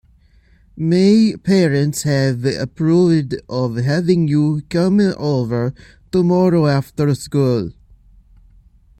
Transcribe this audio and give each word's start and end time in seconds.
My 0.77 1.35
parents 1.43 2.01
have 2.01 2.43
approved 2.43 3.35
of 3.47 3.75
having 3.75 4.27
you 4.27 4.63
come 4.67 4.99
over 4.99 5.75
tomorrow 6.11 6.65
after 6.65 7.13
school. 7.13 7.71